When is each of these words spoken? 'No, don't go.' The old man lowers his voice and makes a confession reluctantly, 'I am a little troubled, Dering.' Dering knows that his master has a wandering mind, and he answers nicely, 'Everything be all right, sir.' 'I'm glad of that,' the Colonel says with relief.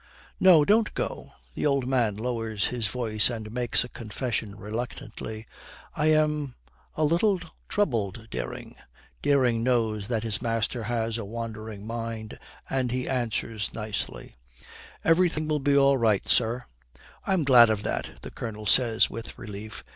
'No, 0.39 0.65
don't 0.65 0.91
go.' 0.95 1.33
The 1.53 1.67
old 1.67 1.85
man 1.87 2.17
lowers 2.17 2.69
his 2.69 2.87
voice 2.87 3.29
and 3.29 3.51
makes 3.51 3.83
a 3.83 3.87
confession 3.89 4.55
reluctantly, 4.57 5.45
'I 5.95 6.05
am 6.07 6.55
a 6.95 7.03
little 7.03 7.39
troubled, 7.69 8.27
Dering.' 8.31 8.77
Dering 9.21 9.61
knows 9.61 10.07
that 10.07 10.23
his 10.23 10.41
master 10.41 10.85
has 10.85 11.19
a 11.19 11.23
wandering 11.23 11.85
mind, 11.85 12.39
and 12.67 12.89
he 12.89 13.07
answers 13.07 13.71
nicely, 13.75 14.33
'Everything 15.05 15.47
be 15.59 15.77
all 15.77 15.97
right, 15.99 16.27
sir.' 16.27 16.65
'I'm 17.27 17.43
glad 17.43 17.69
of 17.69 17.83
that,' 17.83 18.23
the 18.23 18.31
Colonel 18.31 18.65
says 18.65 19.07
with 19.07 19.37
relief. 19.37 19.83